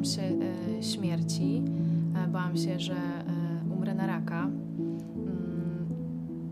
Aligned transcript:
bałam 0.00 0.12
się 0.12 0.22
e, 0.78 0.82
śmierci, 0.82 1.62
e, 2.16 2.28
bałam 2.28 2.56
się, 2.56 2.80
że 2.80 2.94
e, 2.94 3.24
umrę 3.76 3.94
na 3.94 4.06
raka 4.06 4.42
mm, 4.42 5.88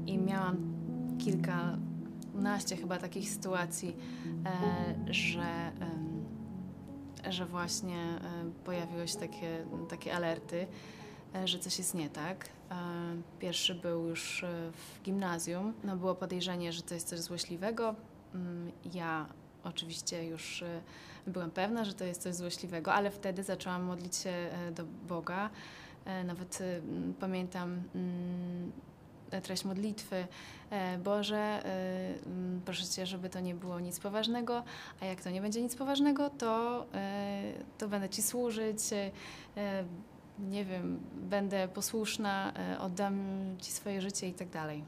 i 0.07 0.19
miałam 0.19 0.57
kilkanaście 1.19 2.77
chyba 2.77 2.99
takich 2.99 3.31
sytuacji, 3.31 3.97
że, 5.11 5.73
że 7.31 7.47
właśnie 7.47 8.19
pojawiły 8.65 9.09
się 9.09 9.19
takie, 9.19 9.65
takie 9.89 10.15
alerty, 10.15 10.67
że 11.45 11.59
coś 11.59 11.79
jest 11.79 11.95
nie 11.95 12.11
tak. 12.11 12.49
Pierwszy 13.39 13.75
był 13.75 14.07
już 14.07 14.45
w 14.73 15.03
gimnazjum. 15.03 15.73
No, 15.85 15.97
było 15.97 16.15
podejrzenie, 16.15 16.73
że 16.73 16.83
to 16.83 16.95
jest 16.95 17.09
coś 17.09 17.19
złośliwego. 17.21 17.95
Mm, 18.35 18.73
Ja 18.95 19.27
oczywiście 19.65 20.25
już 20.25 20.63
e, 20.63 20.81
byłam 21.27 21.51
pewna, 21.51 21.85
że 21.85 21.95
to 21.95 22.05
jest 22.05 22.23
coś 22.23 22.35
złośliwego, 22.35 22.95
ale 22.95 23.11
wtedy 23.11 23.43
zaczęłam 23.43 23.83
modlić 23.83 24.17
się 24.17 24.31
e, 24.31 24.73
do 24.73 24.85
Boga. 25.09 25.51
E, 26.05 26.25
Nawet 26.25 26.59
pamiętam 27.21 27.83
mm, 27.95 28.73
treść 29.43 29.65
modlitwy. 29.65 30.27
Boże, 31.05 31.63
proszę 32.65 32.87
Cię, 32.87 33.07
żeby 33.07 33.29
to 33.31 33.41
nie 33.41 33.55
było 33.55 33.81
nic 33.81 34.01
poważnego, 34.01 34.63
a 35.01 35.05
jak 35.05 35.21
to 35.21 35.31
nie 35.31 35.41
będzie 35.41 35.63
nic 35.63 35.77
poważnego, 35.77 36.31
to, 36.31 36.87
to 37.79 37.89
będę 37.89 38.09
Ci 38.09 38.23
służyć, 38.23 38.79
nie 40.39 40.65
wiem, 40.65 41.01
będę 41.15 41.69
posłuszna, 41.69 42.53
oddam 42.81 43.21
Ci 43.61 43.73
swoje 43.73 44.01
życie 44.01 44.29
i 44.29 44.33
tak 44.35 44.49
dalej. 44.49 44.85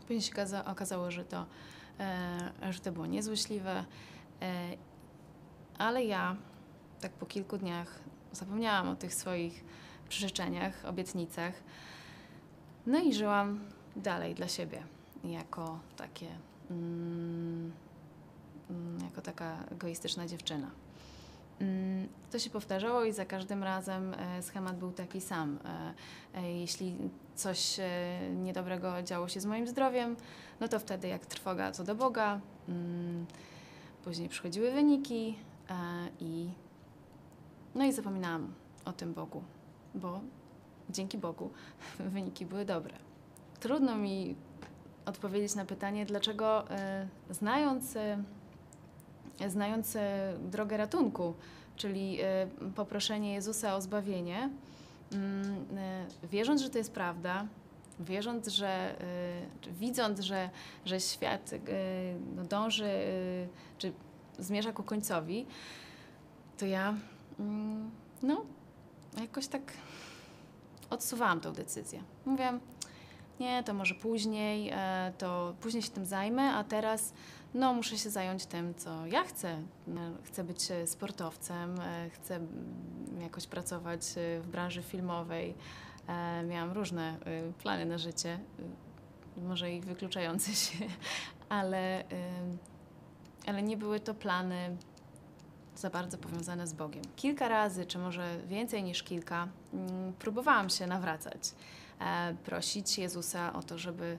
Później 0.00 0.22
się 0.22 0.32
okaza- 0.32 0.70
okazało, 0.70 1.10
że 1.10 1.24
to, 1.24 1.46
że 2.70 2.80
to 2.80 2.92
było 2.92 3.06
niezłośliwe, 3.06 3.84
e, 4.42 4.76
ale 5.78 6.04
ja 6.04 6.36
tak 7.00 7.12
po 7.12 7.26
kilku 7.26 7.58
dniach 7.58 8.00
zapomniałam 8.32 8.88
o 8.88 8.96
tych 8.96 9.14
swoich 9.14 9.64
przyrzeczeniach, 10.08 10.84
obietnicach. 10.84 11.54
No 12.86 12.98
i 12.98 13.14
żyłam 13.14 13.60
dalej 13.96 14.34
dla 14.34 14.48
siebie, 14.48 14.82
jako 15.24 15.78
takie, 15.96 16.28
mm, 16.70 17.72
mm, 18.70 18.98
jako 19.04 19.22
taka 19.22 19.64
egoistyczna 19.64 20.26
dziewczyna. 20.26 20.70
Mm, 21.60 22.08
To 22.30 22.38
się 22.38 22.50
powtarzało 22.50 23.04
i 23.04 23.12
za 23.12 23.24
każdym 23.24 23.62
razem 23.62 24.14
e, 24.14 24.42
schemat 24.42 24.76
był 24.78 24.92
taki 24.92 25.20
sam. 25.20 25.58
E, 26.34 26.38
e, 26.40 26.52
Jeśli 26.52 26.96
coś 27.34 27.76
niedobrego 28.36 29.02
działo 29.02 29.28
się 29.28 29.40
z 29.40 29.46
moim 29.46 29.66
zdrowiem, 29.66 30.16
no 30.60 30.68
to 30.68 30.78
wtedy 30.78 31.08
jak 31.08 31.26
trwoga 31.26 31.72
co 31.72 31.84
do 31.84 31.94
Boga. 31.94 32.40
Mm, 32.68 33.26
Później 34.04 34.28
przychodziły 34.28 34.70
wyniki 34.70 35.38
i 36.20 36.50
no 37.74 37.84
i 37.84 37.92
zapominałam 37.92 38.52
o 38.84 38.92
tym 38.92 39.14
Bogu, 39.14 39.42
bo 39.94 40.20
dzięki 40.90 41.18
Bogu 41.18 41.50
wyniki 41.98 42.46
były 42.46 42.64
dobre. 42.64 42.94
Trudno 43.60 43.96
mi 43.96 44.36
odpowiedzieć 45.06 45.54
na 45.54 45.64
pytanie, 45.64 46.06
dlaczego 46.06 46.64
znając, 47.30 47.94
znając 49.48 49.96
drogę 50.50 50.76
ratunku, 50.76 51.34
czyli 51.76 52.18
e, 52.20 52.46
poproszenie 52.74 53.34
Jezusa 53.34 53.76
o 53.76 53.80
zbawienie, 53.80 54.50
mm, 55.12 55.66
e, 55.76 56.06
wierząc, 56.26 56.62
że 56.62 56.70
to 56.70 56.78
jest 56.78 56.92
prawda, 56.92 57.46
wierząc, 58.00 58.48
że 58.48 58.68
e, 58.68 59.72
widząc, 59.72 60.20
że, 60.20 60.50
że 60.84 61.00
świat 61.00 61.50
no, 62.36 62.44
dąży, 62.44 62.90
czy 63.78 63.92
zmierza 64.38 64.72
ku 64.72 64.82
końcowi, 64.82 65.46
to 66.58 66.66
ja 66.66 66.94
mm, 67.40 67.90
no, 68.22 68.44
jakoś 69.20 69.46
tak 69.46 69.72
odsuwałam 70.90 71.40
tą 71.40 71.52
decyzję. 71.52 72.02
Mówiłam, 72.26 72.60
nie, 73.40 73.62
to 73.62 73.74
może 73.74 73.94
później, 73.94 74.72
to 75.18 75.54
później 75.60 75.82
się 75.82 75.90
tym 75.90 76.06
zajmę, 76.06 76.42
a 76.42 76.64
teraz 76.64 77.12
no, 77.54 77.74
muszę 77.74 77.98
się 77.98 78.10
zająć 78.10 78.46
tym, 78.46 78.74
co 78.74 79.06
ja 79.06 79.24
chcę. 79.24 79.48
E, 79.48 79.64
Chcę 80.22 80.44
być 80.44 80.70
e, 80.70 80.86
sportowcem, 80.86 81.80
e, 81.80 82.10
chcę 82.10 82.36
mm, 82.36 83.20
jakoś 83.20 83.46
pracować 83.46 84.00
e, 84.00 84.40
w 84.40 84.46
branży 84.46 84.82
filmowej. 84.82 85.54
Miałam 86.48 86.72
różne 86.72 87.18
plany 87.58 87.86
na 87.86 87.98
życie, 87.98 88.38
może 89.36 89.72
i 89.72 89.80
wykluczające 89.80 90.54
się, 90.64 90.84
ale, 91.48 92.04
ale 93.46 93.62
nie 93.62 93.76
były 93.76 94.00
to 94.00 94.14
plany 94.14 94.76
za 95.76 95.90
bardzo 95.90 96.18
powiązane 96.18 96.66
z 96.66 96.72
Bogiem. 96.72 97.02
Kilka 97.16 97.48
razy, 97.48 97.86
czy 97.86 97.98
może 97.98 98.38
więcej 98.48 98.82
niż 98.82 99.02
kilka, 99.02 99.48
mm, 99.74 100.12
próbowałam 100.12 100.70
się 100.70 100.86
nawracać, 100.86 101.52
prosić 102.44 102.98
Jezusa 102.98 103.52
o 103.52 103.62
to, 103.62 103.78
żeby 103.78 104.18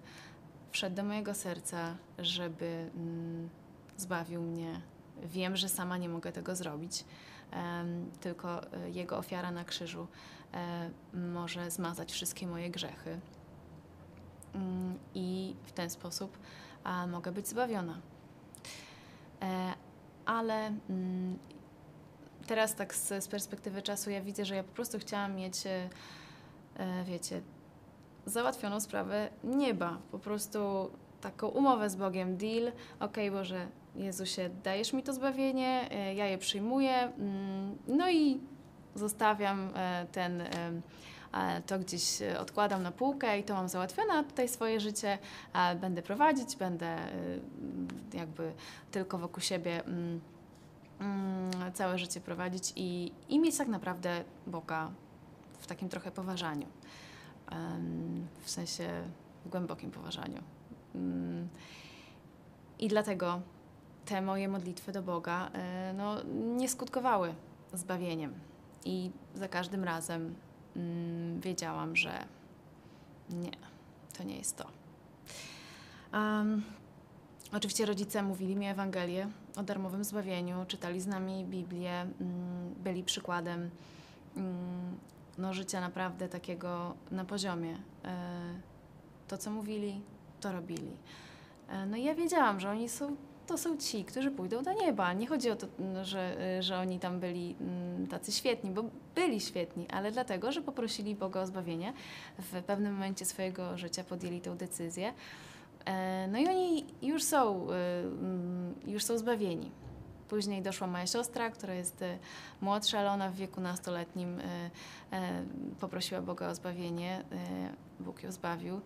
wszedł 0.76 0.96
do 0.96 1.04
mojego 1.04 1.34
serca, 1.34 1.96
żeby 2.18 2.90
mm, 2.96 3.50
zbawił 3.98 4.42
mnie. 4.42 4.82
Wiem, 5.24 5.56
że 5.56 5.70
sama 5.70 5.98
nie 5.98 6.10
mogę 6.10 6.32
tego 6.32 6.56
zrobić, 6.56 7.06
tylko 8.22 8.74
e, 8.74 8.90
Jego 8.90 9.18
ofiara 9.18 9.52
na 9.52 9.64
krzyżu 9.64 10.08
e, 10.54 10.90
może 11.14 11.72
zmazać 11.72 12.12
wszystkie 12.12 12.48
moje 12.48 12.70
grzechy. 12.70 13.20
Mm, 14.54 15.00
I 15.14 15.56
w 15.64 15.72
ten 15.72 15.90
sposób 15.90 16.38
mogę 17.08 17.32
być 17.32 17.48
zbawiona. 17.48 18.02
E, 19.42 19.74
ale 20.26 20.68
mm, 20.90 21.40
teraz 22.48 22.76
tak 22.76 22.96
z, 22.96 23.28
perspektywy 23.28 23.82
czasu 23.82 24.10
ja 24.10 24.22
widzę, 24.22 24.46
że 24.46 24.56
ja 24.56 24.64
po 24.64 24.74
prostu 24.74 25.00
chciałam 25.00 25.36
mieć, 25.36 25.64
wiecie, 27.06 27.42
załatwioną 28.26 28.80
sprawę 28.80 29.30
nieba. 29.44 29.98
Po 30.12 30.20
prostu 30.20 30.92
taką 31.22 31.48
umowę 31.48 31.90
z 31.90 31.96
Bogiem, 31.96 32.38
deal. 32.38 32.72
Okej, 33.00 33.32
Boże, 33.32 33.68
Jezusie, 33.96 34.50
dajesz 34.64 34.94
mi 34.94 35.04
to 35.04 35.14
zbawienie, 35.14 35.88
e, 35.92 36.14
ja 36.14 36.26
je 36.26 36.38
przyjmuję, 36.38 36.96
mm, 36.96 37.78
no 37.88 38.12
i 38.12 38.40
zostawiam 38.96 39.70
e, 39.76 40.06
ten, 40.12 40.42
e, 40.42 40.82
to 41.66 41.80
gdzieś 41.80 42.22
odkładam 42.40 42.84
na 42.84 42.92
półkę 42.92 43.40
i 43.40 43.44
to 43.44 43.54
mam 43.54 43.70
załatwione, 43.70 44.14
a 44.14 44.24
tutaj 44.24 44.50
swoje 44.50 44.80
życie 44.80 45.18
będę 45.82 46.02
prowadzić, 46.02 46.56
będę 46.56 46.98
jakby 48.14 48.54
tylko 48.92 49.18
wokół 49.18 49.42
siebie 49.42 49.84
mm, 49.86 50.22
mm, 51.00 51.74
całe 51.74 51.98
życie 51.98 52.22
prowadzić 52.22 52.74
i, 52.76 53.12
i 53.30 53.40
mieć 53.40 53.58
tak 53.58 53.68
naprawdę 53.68 54.24
Boga 54.48 54.92
w 55.60 55.68
takim 55.68 55.90
trochę 55.90 56.12
poważaniu. 56.12 56.68
W 58.42 58.50
sensie 58.50 59.04
w 59.46 59.50
głębokim 59.50 59.92
poważaniu. 59.92 60.42
Mm, 60.96 61.48
I 62.80 62.88
dlatego 62.88 63.42
te 64.06 64.22
moje 64.22 64.48
modlitwy 64.48 64.92
do 64.92 65.04
Boga 65.04 65.50
e, 65.54 65.94
no, 65.98 66.24
nie 66.34 66.70
skutkowały 66.70 67.36
zbawieniem. 67.74 68.34
I 68.86 69.12
za 69.36 69.48
każdym 69.48 69.84
razem 69.84 70.36
mm, 70.76 71.40
wiedziałam, 71.40 71.96
że 71.96 72.26
nie, 73.30 73.52
to 74.18 74.24
nie 74.24 74.38
jest 74.38 74.58
to. 74.58 74.66
Em, 76.14 76.64
Oczywiście 77.56 77.86
rodzice 77.86 78.24
mówili 78.24 78.56
mi 78.56 78.66
Ewangelię 78.66 79.28
o 79.56 79.64
darmowym 79.64 80.04
zbawieniu, 80.04 80.66
czytali 80.68 81.02
z 81.02 81.08
nami 81.08 81.46
Biblię, 81.46 82.02
mm, 82.02 82.74
byli 82.84 83.04
przykładem 83.04 83.70
no, 85.38 85.54
życia 85.54 85.82
naprawdę 85.82 86.30
takiego 86.30 86.94
na 87.12 87.26
poziomie. 87.26 87.78
E, 88.06 88.16
To, 89.28 89.38
co 89.38 89.52
mówili, 89.52 90.02
to 90.42 90.52
robili. 90.52 90.92
E, 91.70 91.86
No 91.86 91.98
i 91.98 92.04
ja 92.04 92.16
wiedziałam, 92.16 92.60
że 92.60 92.70
oni 92.70 92.90
są, 92.90 93.16
to 93.48 93.58
są 93.58 93.78
ci, 93.78 94.06
którzy 94.06 94.32
pójdą 94.32 94.64
do 94.64 94.74
nieba. 94.74 95.14
Nie 95.14 95.28
chodzi 95.28 95.50
o 95.52 95.56
to, 95.56 95.68
mm, 95.80 96.06
że, 96.06 96.38
że 96.64 96.78
oni 96.80 97.00
tam 97.00 97.20
byli 97.20 97.56
mm, 97.62 98.08
tacy 98.08 98.32
świetni, 98.32 98.72
bo 98.72 98.84
byli 99.16 99.40
świetni, 99.42 99.88
ale 99.90 100.12
dlatego, 100.12 100.52
że 100.52 100.62
poprosili 100.62 101.16
Boga 101.16 101.42
o 101.42 101.46
zbawienie. 101.48 101.94
W 102.40 102.64
pewnym 102.64 102.94
momencie 102.94 103.26
swojego 103.26 103.78
życia 103.78 104.04
podjęli 104.04 104.42
tę 104.42 104.56
decyzję. 104.56 105.14
E, 105.86 106.28
No 106.28 106.38
i 106.40 106.48
oni 106.48 106.86
już 107.02 107.24
są, 107.24 107.68
mm, 107.70 108.76
już 108.88 109.04
są 109.04 109.18
zbawieni. 109.18 109.72
Później 110.30 110.62
doszła 110.62 110.88
moja 110.88 111.08
siostra, 111.08 111.50
która 111.50 111.74
jest 111.74 112.02
y, 112.02 112.18
młodsza, 112.62 113.00
ale 113.00 113.12
ona 113.12 113.30
w 113.30 113.36
wieku 113.36 113.62
nastoletnim 113.62 114.40
y, 114.40 114.44
e, 115.12 115.44
poprosiła 115.80 116.22
Boga 116.22 116.48
o 116.48 116.56
zbawienie. 116.56 117.24
y, 118.00 118.04
Bóg 118.04 118.24
ją 118.24 118.32
zbawił. 118.32 118.82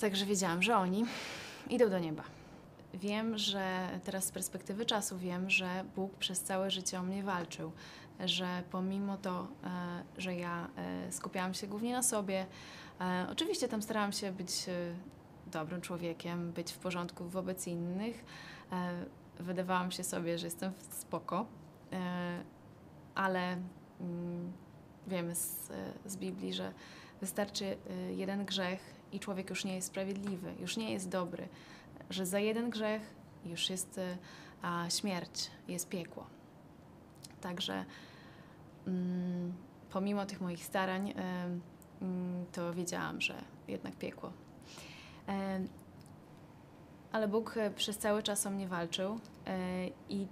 Także 0.00 0.26
wiedziałam, 0.26 0.62
że 0.62 0.76
oni 0.76 1.04
idą 1.70 1.90
do 1.90 1.98
nieba. 1.98 2.22
Wiem, 2.94 3.38
że 3.38 3.88
teraz 4.04 4.24
z 4.24 4.30
perspektywy 4.30 4.86
czasu 4.86 5.18
wiem, 5.18 5.50
że 5.50 5.84
Bóg 5.96 6.14
przez 6.14 6.40
całe 6.40 6.70
życie 6.70 7.00
o 7.00 7.02
mnie 7.02 7.22
walczył, 7.22 7.72
że 8.24 8.62
pomimo 8.70 9.16
to, 9.16 9.46
e, 9.64 10.02
że 10.18 10.34
ja 10.34 10.68
e, 10.76 11.12
skupiałam 11.12 11.54
się 11.54 11.66
głównie 11.66 11.92
na 11.92 12.02
sobie, 12.02 12.46
oczywiście 13.32 13.68
tam 13.68 13.82
starałam 13.82 14.12
się 14.12 14.32
być 14.32 14.66
dobrym 15.46 15.80
człowiekiem, 15.80 16.52
być 16.52 16.72
w 16.72 16.78
porządku 16.78 17.24
wobec 17.24 17.66
innych. 17.66 18.24
E, 19.40 19.42
Wydawałam 19.42 19.90
się 19.90 20.04
sobie, 20.04 20.38
że 20.38 20.46
jestem 20.46 20.72
spoko. 20.90 21.46
E, 21.92 22.42
ale 23.14 23.56
mm, 24.00 24.52
wiemy 25.06 25.34
z, 25.34 25.72
z 26.06 26.16
Biblii, 26.16 26.54
że 26.54 26.72
wystarczy 27.20 27.64
y, 27.64 28.14
jeden 28.14 28.44
grzech 28.44 28.94
i 29.12 29.20
człowiek 29.20 29.50
już 29.50 29.64
nie 29.64 29.74
jest 29.74 29.88
sprawiedliwy, 29.88 30.54
już 30.60 30.76
nie 30.76 30.92
jest 30.92 31.08
dobry, 31.08 31.48
że 32.10 32.26
za 32.26 32.38
jeden 32.38 32.70
grzech 32.70 33.14
już 33.44 33.70
jest 33.70 33.98
y, 33.98 34.18
a, 34.62 34.90
śmierć, 34.90 35.50
jest 35.68 35.88
piekło. 35.88 36.26
Także 37.40 37.84
mm, 38.86 39.52
pomimo 39.90 40.26
tych 40.26 40.40
moich 40.40 40.64
starań, 40.64 41.14
mm, 42.00 42.46
to 42.52 42.74
wiedziałam, 42.74 43.20
że 43.20 43.34
jednak 43.68 43.96
piekło. 43.96 44.32
E, 47.10 47.14
ale 47.14 47.28
Bóg 47.28 47.56
e, 47.56 47.70
przez 47.70 47.98
cały 47.98 48.22
czas 48.22 48.46
o 48.46 48.50
mnie 48.50 48.68
walczył 48.68 49.20
e, 49.46 49.58
i 50.08 50.26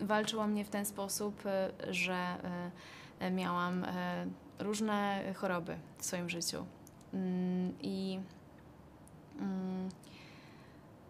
walczył 0.00 0.40
o 0.40 0.46
mnie 0.46 0.64
w 0.64 0.68
ten 0.68 0.84
sposób, 0.84 1.42
że 1.90 2.36
miałam 3.30 3.86
różne 4.58 5.24
choroby 5.36 5.76
w 5.98 6.04
swoim 6.04 6.30
życiu. 6.30 6.66
Mm, 7.14 7.74
I 7.82 8.20
mm, 9.38 9.88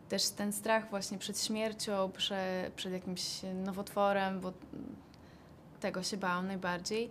też 0.09 0.29
ten 0.29 0.53
strach 0.53 0.91
właśnie 0.91 1.19
przed 1.19 1.41
śmiercią, 1.41 2.11
przed 2.77 2.93
jakimś 2.93 3.41
nowotworem, 3.65 4.41
bo 4.41 4.53
tego 5.81 6.03
się 6.03 6.17
bałam 6.17 6.47
najbardziej, 6.47 7.11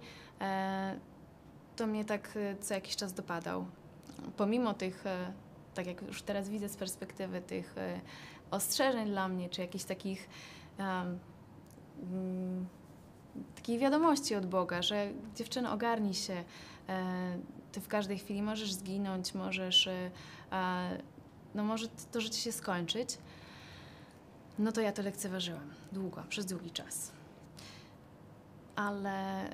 to 1.75 1.88
mnie 1.88 2.06
tak 2.06 2.38
co 2.62 2.74
jakiś 2.74 2.95
czas 2.95 3.13
dopadał. 3.13 3.65
Pomimo 4.38 4.74
tych 4.74 5.03
tak 5.73 5.87
jak 5.87 6.01
już 6.01 6.21
teraz 6.21 6.49
widzę 6.49 6.69
z 6.69 6.75
perspektywy 6.75 7.41
tych 7.41 7.77
e, 7.77 8.01
ostrzeżeń 8.51 9.07
dla 9.07 9.27
mnie, 9.27 9.49
czy 9.49 9.61
jakichś 9.61 9.83
takich 9.83 10.29
um, 10.79 11.19
takiej 13.55 13.79
wiadomości 13.79 14.35
od 14.35 14.45
Boga, 14.45 14.81
że 14.81 15.11
dziewczyno 15.35 15.71
ogarnij 15.71 16.13
się, 16.13 16.43
e, 16.89 17.37
ty 17.71 17.81
w 17.81 17.87
każdej 17.87 18.17
chwili 18.19 18.41
możesz 18.41 18.73
zginąć, 18.73 19.33
możesz, 19.33 19.87
e, 19.87 20.11
no 21.55 21.63
może 21.63 21.87
to 22.11 22.21
życie 22.21 22.39
się 22.39 22.51
skończyć, 22.51 23.17
no 24.59 24.71
to 24.71 24.81
ja 24.81 24.91
to 24.91 25.01
lekceważyłam 25.01 25.73
długo, 25.91 26.23
przez 26.29 26.45
długi 26.45 26.71
czas. 26.71 27.11
Ale 28.75 29.49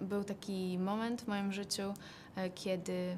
był 0.00 0.24
taki 0.24 0.78
moment 0.78 1.22
w 1.22 1.28
moim 1.28 1.52
życiu, 1.52 1.94
kiedy 2.54 3.16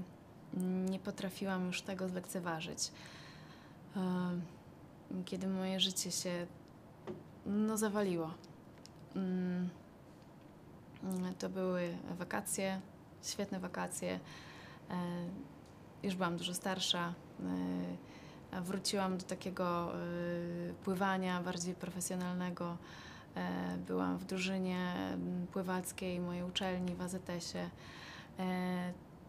nie 0.90 0.98
potrafiłam 0.98 1.66
już 1.66 1.82
tego 1.82 2.08
zlekceważyć. 2.08 2.90
Kiedy 5.24 5.46
moje 5.46 5.80
życie 5.80 6.10
się 6.10 6.46
no, 7.46 7.76
zawaliło. 7.76 8.30
Mm, 9.16 9.70
to 11.38 11.48
były 11.48 11.96
wakacje, 12.18 12.80
świetne 13.22 13.60
wakacje. 13.60 14.20
E, 14.90 14.96
już 16.02 16.14
byłam 16.14 16.36
dużo 16.36 16.54
starsza. 16.54 17.14
E, 18.52 18.60
wróciłam 18.60 19.18
do 19.18 19.24
takiego 19.24 19.94
e, 19.94 19.98
pływania 20.84 21.42
bardziej 21.42 21.74
profesjonalnego. 21.74 22.76
Byłam 23.86 24.18
w 24.18 24.24
drużynie 24.24 24.94
pływackiej 25.52 26.20
mojej 26.20 26.42
uczelni 26.44 26.94
w 26.94 27.00
AZS-ie. 27.00 27.70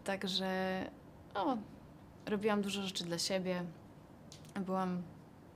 Także 0.03 0.85
no, 1.33 1.57
robiłam 2.25 2.61
dużo 2.61 2.81
rzeczy 2.81 3.03
dla 3.03 3.17
siebie. 3.17 3.63
Byłam 4.65 5.01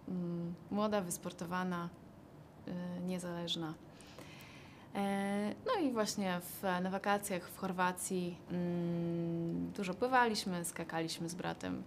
mm, 0.07 0.53
młoda, 0.71 1.01
wysportowana, 1.01 1.89
y, 2.67 2.71
niezależna. 3.05 3.73
E, 4.95 5.53
no 5.65 5.81
i 5.81 5.91
właśnie 5.91 6.39
w, 6.41 6.63
na 6.63 6.89
wakacjach 6.89 7.49
w 7.49 7.57
Chorwacji 7.57 8.37
mm, 8.51 9.71
dużo 9.71 9.93
pływaliśmy, 9.93 10.65
skakaliśmy 10.65 11.29
z 11.29 11.35
bratem 11.35 11.83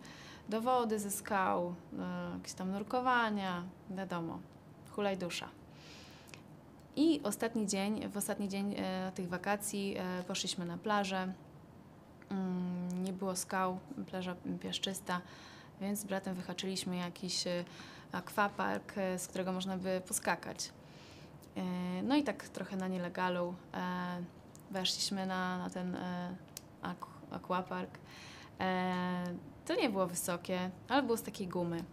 do 0.49 0.61
wody 0.61 0.99
ze 0.99 1.11
skał, 1.11 1.75
y, 1.93 2.37
jakieś 2.37 2.53
tam 2.53 2.71
nurkowania, 2.71 3.65
wiadomo, 3.91 4.39
hulaj 4.91 5.19
dusza. 5.19 5.49
I 6.97 7.21
ostatni 7.23 7.67
dzień, 7.67 8.09
w 8.09 8.17
ostatni 8.17 8.49
dzień 8.49 8.75
e, 8.79 9.13
tych 9.15 9.29
wakacji 9.29 9.95
e, 9.99 10.23
poszliśmy 10.23 10.65
na 10.65 10.79
plażę 10.79 11.33
nie 13.03 13.13
było 13.13 13.37
skał, 13.37 13.79
plaża 14.07 14.37
piaszczysta, 14.61 15.21
więc 15.81 16.01
z 16.01 16.05
bratem 16.05 16.35
wyhaczyliśmy 16.35 16.97
jakiś 16.97 17.47
e, 17.47 17.65
akwapark, 18.13 18.99
e, 18.99 19.19
z 19.19 19.29
którego 19.29 19.53
można 19.53 19.77
by 19.77 20.03
poskakać. 20.09 20.73
E, 21.57 21.63
no 22.03 22.17
i 22.17 22.23
tak 22.23 22.49
trochę 22.49 22.77
na 22.77 22.89
nielegalu 22.89 23.55
weszliśmy 24.71 25.27
na, 25.27 25.59
na 25.59 25.71
ten 25.71 25.97
aquapark. 27.31 27.99
To 29.67 29.75
nie 29.75 29.91
było 29.91 30.07
wysokie, 30.07 30.71
ale 30.89 31.03
było 31.03 31.17
z 31.17 31.23
takiej 31.23 31.49
gumy. 31.49 31.85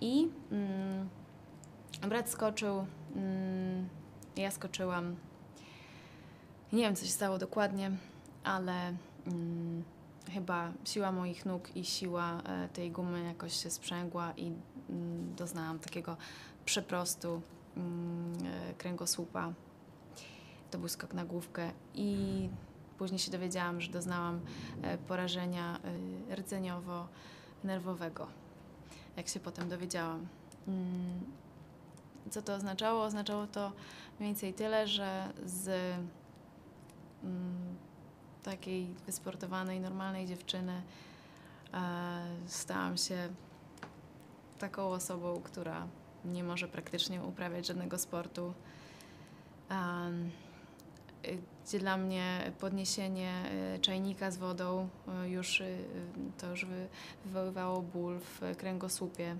I 0.00 0.28
mm, 0.52 1.08
brat 2.08 2.28
skoczył, 2.28 2.86
mm, 3.16 3.88
ja 4.36 4.50
skoczyłam. 4.50 5.16
Nie 6.72 6.82
wiem, 6.82 6.96
co 6.96 7.04
się 7.04 7.10
stało 7.10 7.38
dokładnie, 7.38 7.90
ale 8.44 8.94
mm, 9.26 9.84
chyba 10.30 10.72
siła 10.84 11.12
moich 11.12 11.46
nóg 11.46 11.76
i 11.76 11.84
siła 11.84 12.42
e, 12.42 12.68
tej 12.68 12.90
gumy 12.90 13.24
jakoś 13.24 13.62
się 13.62 13.70
sprzęgła 13.70 14.32
i 14.36 14.52
mm, 14.90 15.34
doznałam 15.34 15.78
takiego 15.78 16.16
przeprostu 16.64 17.42
mm, 17.76 18.34
e, 18.46 18.74
kręgosłupa. 18.74 19.52
To 20.70 20.78
był 20.78 20.88
skok 20.88 21.14
na 21.14 21.24
główkę 21.24 21.70
i 21.94 22.48
później 22.98 23.18
się 23.18 23.30
dowiedziałam, 23.30 23.80
że 23.80 23.90
doznałam 23.90 24.40
e, 24.82 24.98
porażenia 24.98 25.80
rdzeniowo-nerwowego. 26.30 28.26
Jak 29.16 29.28
się 29.28 29.40
potem 29.40 29.68
dowiedziałam. 29.68 30.26
Co 32.30 32.42
to 32.42 32.54
oznaczało? 32.54 33.02
Oznaczało 33.02 33.46
to 33.46 33.72
mniej 34.18 34.32
więcej 34.32 34.54
tyle, 34.54 34.88
że 34.88 35.32
z 35.44 35.94
takiej 38.42 38.86
wysportowanej, 39.06 39.80
normalnej 39.80 40.26
dziewczyny 40.26 40.82
e, 41.74 42.26
stałam 42.46 42.96
się 42.96 43.28
taką 44.58 44.88
osobą, 44.88 45.40
która 45.44 45.86
nie 46.24 46.44
może 46.44 46.68
praktycznie 46.68 47.22
uprawiać 47.22 47.66
żadnego 47.66 47.98
sportu. 47.98 48.54
gdzie 51.64 51.78
dla 51.78 51.96
mnie 51.96 52.52
podniesienie 52.60 53.32
e, 53.74 53.78
czajnika 53.78 54.30
z 54.30 54.36
wodą 54.36 54.88
e, 55.08 55.28
już 55.28 55.62
to 56.38 56.50
już 56.50 56.66
wywoływało 57.24 57.82
ból 57.82 58.18
w 58.18 58.56
kręgosłupie. 58.56 59.36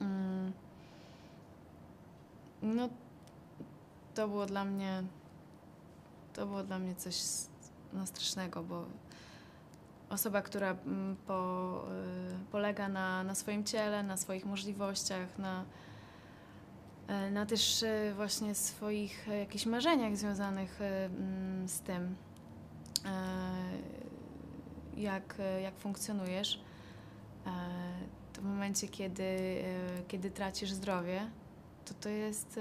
Mm. 0.00 0.52
No, 2.62 2.88
to 4.14 4.28
było 4.28 4.46
dla 4.46 4.64
mnie 4.64 5.02
to 6.32 6.46
było 6.46 6.62
dla 6.62 6.78
mnie 6.78 6.94
coś 6.94 7.14
no, 7.92 8.06
strasznego, 8.06 8.62
bo 8.62 8.84
osoba, 10.08 10.42
która 10.42 10.70
mm, 10.70 11.16
po, 11.26 11.84
y, 12.42 12.50
polega 12.52 12.88
na, 12.88 13.24
na 13.24 13.34
swoim 13.34 13.64
ciele, 13.64 14.02
na 14.02 14.16
swoich 14.16 14.46
możliwościach, 14.46 15.38
na, 15.38 15.64
e, 17.08 17.30
na 17.30 17.46
też 17.46 17.82
e, 17.82 18.12
właśnie 18.16 18.54
swoich 18.54 19.26
jakichś 19.40 19.66
marzeniach 19.66 20.16
związanych 20.16 20.80
mm, 20.80 21.68
z 21.68 21.80
tym, 21.80 22.16
jak, 24.96 25.34
jak 25.62 25.78
funkcjonujesz, 25.78 26.60
to 28.32 28.40
w 28.40 28.44
momencie, 28.44 28.88
kiedy, 28.88 29.62
kiedy 30.08 30.30
tracisz 30.30 30.70
zdrowie, 30.70 31.30
to 31.84 31.94
to 31.94 32.08
jest 32.08 32.60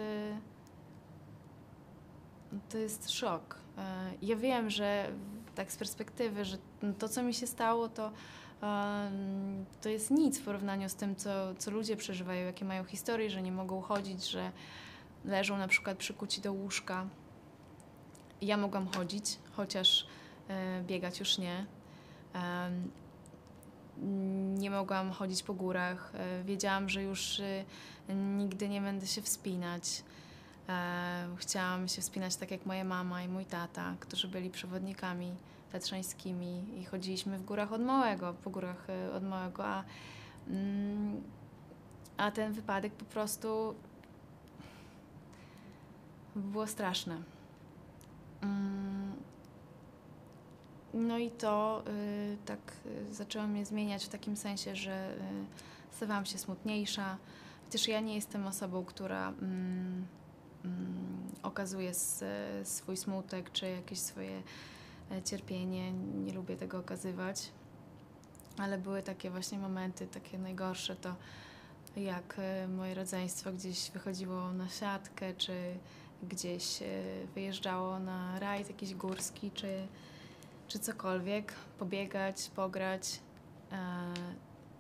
to 2.70 2.78
jest 2.78 3.12
szok. 3.12 3.56
E, 3.78 4.12
ja 4.22 4.36
wiem, 4.36 4.70
że 4.70 5.10
tak 5.56 5.72
z 5.72 5.78
perspektywy, 5.78 6.46
że 6.46 6.58
to, 7.00 7.10
co 7.10 7.24
mi 7.24 7.34
się 7.34 7.48
stało, 7.48 7.90
to, 7.90 8.12
to 9.82 9.90
jest 9.90 10.12
nic 10.12 10.40
w 10.40 10.44
porównaniu 10.44 10.90
z 10.90 10.96
tym, 10.96 11.16
co, 11.16 11.56
co 11.56 11.72
ludzie 11.72 11.98
przeżywają, 11.98 12.46
jakie 12.46 12.66
mają 12.66 12.84
historie, 12.84 13.30
że 13.30 13.42
nie 13.42 13.52
mogą 13.52 13.82
chodzić, 13.82 14.30
że 14.30 14.52
leżą 15.26 15.58
na 15.58 15.68
przykład 15.68 15.98
przykuci 15.98 16.42
do 16.42 16.54
łóżka. 16.54 17.08
Ja 18.42 18.58
mogłam 18.58 18.88
chodzić, 18.88 19.38
chociaż 19.52 20.08
e, 20.48 20.82
biegać 20.84 21.20
już 21.20 21.38
nie. 21.38 21.66
Nie 24.58 24.72
mogłam 24.72 25.12
chodzić 25.12 25.44
po 25.44 25.54
górach. 25.54 26.12
E, 26.16 26.44
wiedziałam, 26.44 26.90
że 26.90 27.04
już 27.04 27.42
nigdy 28.10 28.70
nie 28.70 28.82
będę 28.82 29.08
się 29.08 29.22
wspinać. 29.22 30.04
E, 30.70 31.28
chciałam 31.38 31.88
się 31.88 32.02
wspinać 32.02 32.36
tak 32.36 32.52
jak 32.52 32.66
moja 32.66 32.84
mama 32.84 33.24
i 33.24 33.28
mój 33.28 33.46
tata, 33.46 33.96
którzy 34.00 34.28
byli 34.28 34.50
przewodnikami 34.50 35.36
tatrzańskimi 35.72 36.80
i 36.80 36.86
chodziliśmy 36.86 37.38
w 37.38 37.46
górach 37.46 37.74
od 37.74 37.82
małego, 37.82 38.34
po 38.44 38.50
górach 38.50 38.90
e, 38.90 39.12
od 39.12 39.24
małego, 39.24 39.66
a, 39.66 39.84
mm, 40.48 41.24
a 42.18 42.32
ten 42.32 42.54
wypadek 42.54 42.94
po 42.94 43.06
prostu 43.06 43.76
było 46.36 46.68
straszne. 46.68 47.18
Mm. 48.42 49.16
No 50.94 51.18
i 51.18 51.32
to 51.32 51.84
y, 51.88 52.38
tak 52.46 52.60
zaczęło 53.12 53.48
mnie 53.48 53.66
zmieniać 53.66 54.06
w 54.06 54.10
takim 54.10 54.38
sensie, 54.38 54.76
że 54.76 55.16
stawałam 55.92 56.26
się 56.26 56.38
smutniejsza. 56.38 57.18
Chociaż 57.66 57.88
ja 57.88 58.00
nie 58.00 58.16
jestem 58.16 58.48
osobą, 58.48 58.86
która 58.86 59.30
mm, 59.30 60.08
okazuje 61.44 61.90
s, 61.90 62.24
swój 62.64 62.98
smutek 62.98 63.52
czy 63.52 63.70
jakieś 63.70 64.00
swoje 64.00 64.42
e, 65.12 65.22
cierpienie. 65.24 65.94
Nie 65.94 66.34
lubię 66.34 66.58
tego 66.58 66.80
okazywać. 66.80 67.52
Ale 68.58 68.78
były 68.78 69.04
takie 69.04 69.30
właśnie 69.30 69.60
momenty, 69.60 70.08
takie 70.08 70.38
najgorsze, 70.38 70.96
to 70.96 71.16
jak 71.96 72.36
e, 72.38 72.68
moje 72.68 72.96
rodzeństwo 72.96 73.52
gdzieś 73.52 73.92
wychodziło 73.92 74.54
na 74.54 74.70
siatkę, 74.70 75.34
czy 75.34 75.54
gdzieś 76.24 76.82
e, 76.82 76.86
wyjeżdżało 77.36 78.00
na 78.00 78.40
rajd 78.40 78.68
jakiś 78.70 78.96
górski, 78.96 79.52
czy, 79.52 79.88
czy 80.68 80.80
cokolwiek, 80.80 81.54
pobiegać, 81.80 82.52
pograć, 82.56 83.20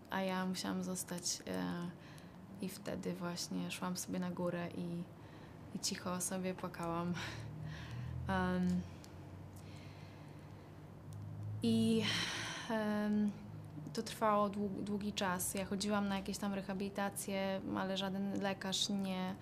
a 0.09 0.21
ja 0.21 0.45
musiałam 0.45 0.83
zostać 0.83 1.43
i 2.61 2.69
wtedy 2.69 3.13
właśnie 3.13 3.71
szłam 3.71 3.97
sobie 3.97 4.19
na 4.19 4.31
górę 4.31 4.69
i, 4.77 5.03
i 5.77 5.79
cicho 5.79 6.21
sobie 6.21 6.53
płakałam. 6.53 7.13
Um, 8.29 8.81
I 11.63 12.03
um, 12.69 13.31
to 13.93 14.03
trwało 14.03 14.49
długi 14.81 15.13
czas. 15.13 15.53
Ja 15.53 15.65
chodziłam 15.65 16.07
na 16.07 16.15
jakieś 16.15 16.37
tam 16.37 16.53
rehabilitacje, 16.53 17.61
ale 17.77 17.97
żaden 17.97 18.41
lekarz 18.41 18.89
nie, 18.89 19.35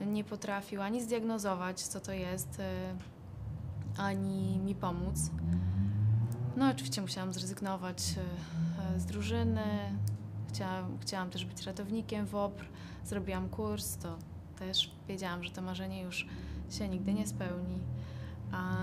nie 0.00 0.24
potrafił 0.24 0.82
ani 0.82 1.02
zdiagnozować, 1.02 1.80
co 1.80 2.00
to 2.00 2.12
jest, 2.12 2.58
y, 2.58 2.62
ani 3.96 4.58
mi 4.58 4.74
pomóc. 4.74 5.30
No, 6.56 6.70
oczywiście 6.70 7.02
musiałam 7.02 7.32
zrezygnować 7.32 7.98
y, 7.98 8.96
y, 8.96 9.00
z 9.00 9.06
drużyny. 9.06 9.64
Chciałam, 10.48 10.98
chciałam 11.00 11.30
też 11.30 11.44
być 11.44 11.62
ratownikiem 11.62 12.26
w 12.26 12.34
OPR. 12.34 12.66
Zrobiłam 13.04 13.48
kurs, 13.48 13.96
to 13.96 14.18
też 14.66 14.90
wiedziałam, 15.08 15.44
że 15.44 15.50
to 15.50 15.62
marzenie 15.62 16.02
już 16.02 16.26
się 16.70 16.88
nigdy 16.88 17.12
nie 17.12 17.26
spełni. 17.26 17.78
A 18.52 18.76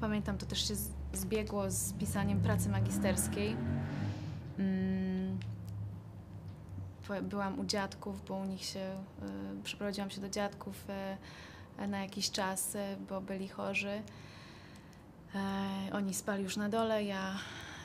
pamiętam, 0.00 0.38
to 0.38 0.46
też 0.46 0.68
się 0.68 0.74
zbiegło 1.12 1.70
z 1.70 1.92
pisaniem 1.92 2.40
pracy 2.40 2.68
magisterskiej. 2.68 3.56
Mm, 4.58 5.38
byłam 7.22 7.58
u 7.58 7.64
dziadków, 7.64 8.24
bo 8.28 8.34
u 8.34 8.44
nich 8.44 8.64
się, 8.64 8.90
y, 9.58 9.62
przeprowadziłam 9.62 10.10
się 10.10 10.20
do 10.20 10.28
dziadków 10.28 10.86
y, 11.78 11.88
na 11.88 12.02
jakiś 12.02 12.30
czas, 12.30 12.74
y, 12.74 12.78
bo 13.08 13.20
byli 13.20 13.48
chorzy. 13.48 14.02
Oni 15.92 16.14
spali 16.14 16.42
już 16.42 16.56
na 16.56 16.68
dole, 16.68 17.04
ja, 17.04 17.34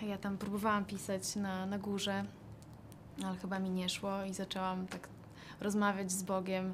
ja 0.01 0.17
tam 0.17 0.37
próbowałam 0.37 0.85
pisać 0.85 1.35
na, 1.35 1.65
na 1.65 1.77
górze, 1.79 2.23
ale 3.25 3.37
chyba 3.37 3.59
mi 3.59 3.69
nie 3.69 3.89
szło 3.89 4.23
i 4.23 4.33
zaczęłam 4.33 4.87
tak 4.87 5.07
rozmawiać 5.61 6.11
z 6.11 6.23
Bogiem, 6.23 6.73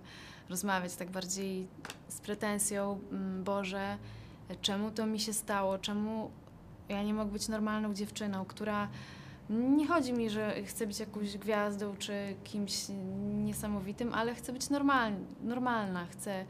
rozmawiać 0.49 0.95
tak 0.95 1.09
bardziej 1.09 1.67
z 2.07 2.19
pretensją, 2.19 2.99
mm, 3.11 3.43
Boże, 3.43 3.97
czemu 4.61 4.91
to 4.91 5.05
mi 5.05 5.19
się 5.19 5.33
stało, 5.33 5.77
czemu 5.77 6.31
ja 6.89 7.03
nie 7.03 7.13
mogę 7.13 7.31
być 7.31 7.47
normalną 7.47 7.93
dziewczyną, 7.93 8.45
która 8.45 8.87
nie 9.49 9.87
chodzi 9.87 10.13
mi, 10.13 10.29
że 10.29 10.63
chcę 10.63 10.87
być 10.87 10.99
jakąś 10.99 11.37
gwiazdą 11.37 11.95
czy 11.97 12.35
kimś 12.43 12.73
niesamowitym, 13.43 14.13
ale 14.13 14.35
chcę 14.35 14.53
być 14.53 14.69
normal, 14.69 15.13
normalna, 15.41 16.05
chcę 16.05 16.45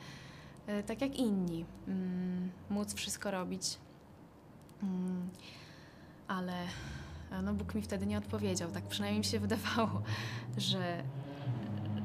e, 0.68 0.84
tak 0.84 1.02
jak 1.02 1.16
inni 1.16 1.66
mm, 1.88 2.52
móc 2.70 2.94
wszystko 2.94 3.32
robić. 3.32 3.78
Mm, 4.84 5.30
ale 6.28 6.54
no 7.44 7.54
Bóg 7.54 7.76
mi 7.76 7.82
wtedy 7.82 8.06
nie 8.06 8.18
odpowiedział, 8.18 8.72
tak 8.72 8.84
przynajmniej 8.84 9.20
mi 9.20 9.26
się 9.26 9.40
wydawało, 9.40 10.02
że, 10.58 11.04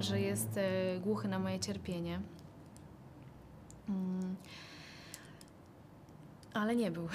że 0.01 0.21
jest 0.21 0.57
e, 0.57 1.01
głuchy 1.01 1.29
na 1.29 1.39
moje 1.39 1.59
cierpienie. 1.59 2.21
Mm, 3.89 4.37
ale 6.55 6.77
nie 6.77 6.91
był. 6.91 7.09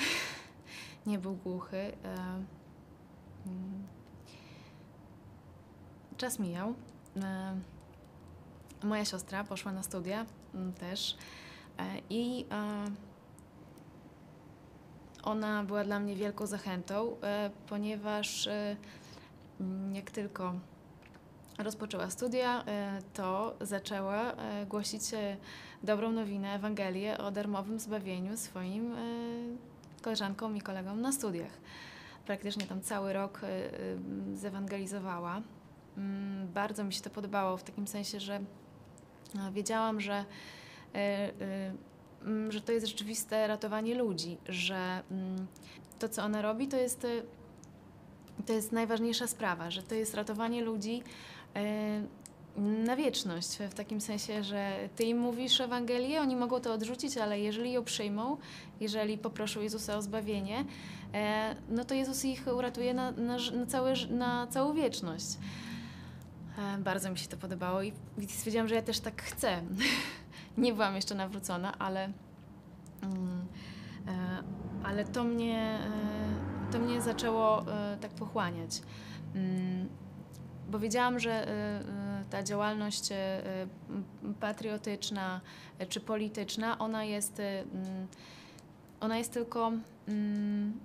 nie 1.07 1.19
był 1.19 1.35
głuchy. 1.35 1.77
E, 1.77 1.93
mm. 3.45 3.87
Czas 6.17 6.39
mijał. 6.39 6.73
E, 7.23 7.59
moja 8.83 9.05
siostra 9.05 9.43
poszła 9.43 9.71
na 9.71 9.83
studia 9.83 10.25
mm, 10.53 10.73
też 10.73 11.17
i 12.09 12.45
ona 15.23 15.63
była 15.63 15.83
dla 15.83 15.99
mnie 15.99 16.15
wielką 16.15 16.47
zachętą, 16.47 17.17
ponieważ 17.67 18.49
jak 19.93 20.11
tylko 20.11 20.53
rozpoczęła 21.57 22.09
studia, 22.09 22.63
to 23.13 23.55
zaczęła 23.61 24.35
głosić 24.69 25.03
dobrą 25.83 26.11
nowinę, 26.11 26.53
Ewangelię 26.53 27.17
o 27.17 27.31
darmowym 27.31 27.79
zbawieniu 27.79 28.37
swoim 28.37 28.95
koleżanką 30.01 30.53
i 30.53 30.61
kolegą 30.61 30.95
na 30.95 31.11
studiach. 31.11 31.51
Praktycznie 32.25 32.65
tam 32.65 32.81
cały 32.81 33.13
rok 33.13 33.41
zewangelizowała. 34.33 35.41
Mm, 35.97 36.47
bardzo 36.53 36.83
mi 36.83 36.93
się 36.93 37.01
to 37.01 37.09
podobało 37.09 37.57
w 37.57 37.63
takim 37.63 37.87
sensie, 37.87 38.19
że 38.19 38.39
wiedziałam, 39.51 40.01
że, 40.01 40.25
mm, 42.21 42.51
że 42.51 42.61
to 42.61 42.71
jest 42.71 42.87
rzeczywiste 42.87 43.47
ratowanie 43.47 43.95
ludzi, 43.95 44.37
że 44.49 45.03
mm, 45.11 45.47
to, 45.99 46.09
co 46.09 46.23
ona 46.23 46.41
robi, 46.41 46.67
to 46.67 46.77
jest, 46.77 47.07
to 48.45 48.53
jest 48.53 48.71
najważniejsza 48.71 49.27
sprawa, 49.27 49.71
że 49.71 49.83
to 49.83 49.95
jest 49.95 50.13
ratowanie 50.13 50.63
ludzi 50.63 51.03
na 52.57 52.95
wieczność, 52.95 53.57
w 53.69 53.73
takim 53.73 54.01
sensie, 54.01 54.43
że 54.43 54.89
ty 54.95 55.03
im 55.03 55.17
mówisz 55.17 55.61
Ewangelię, 55.61 56.21
oni 56.21 56.35
mogą 56.35 56.59
to 56.59 56.73
odrzucić, 56.73 57.17
ale 57.17 57.39
jeżeli 57.39 57.71
ją 57.71 57.83
przyjmą, 57.83 58.37
jeżeli 58.79 59.17
poproszą 59.17 59.61
Jezusa 59.61 59.97
o 59.97 60.01
zbawienie, 60.01 60.65
e, 61.13 61.55
no 61.69 61.85
to 61.85 61.93
Jezus 61.93 62.25
ich 62.25 62.47
uratuje 62.47 62.93
na, 62.93 63.11
na, 63.11 63.37
na, 63.53 63.65
całe, 63.65 63.93
na 64.09 64.47
całą 64.47 64.73
wieczność. 64.73 65.25
E, 66.57 66.77
bardzo 66.77 67.11
mi 67.11 67.17
się 67.17 67.27
to 67.27 67.37
podobało 67.37 67.81
i 67.81 67.93
stwierdziłam, 68.29 68.67
że 68.67 68.75
ja 68.75 68.81
też 68.81 68.99
tak 68.99 69.21
chcę. 69.21 69.61
Nie 70.57 70.73
byłam 70.73 70.95
jeszcze 70.95 71.15
nawrócona, 71.15 71.77
ale, 71.79 72.11
mm, 73.01 73.45
e, 74.07 74.43
ale 74.83 75.05
to 75.05 75.23
mnie, 75.23 75.79
to 76.71 76.79
mnie 76.79 77.01
zaczęło 77.01 77.65
tak 78.01 78.11
pochłaniać. 78.11 78.81
Mm, 80.65 80.71
bo 80.71 80.79
wiedziałam, 80.79 81.19
że 81.19 81.47
ta 82.29 82.43
działalność 82.43 83.09
patriotyczna 84.39 85.41
czy 85.89 85.99
polityczna, 85.99 86.79
ona 86.79 87.03
jest 87.03 87.39
mm, 87.39 88.07
ona 88.99 89.17
jest 89.17 89.33
tylko, 89.33 89.71
mm, 90.07 90.79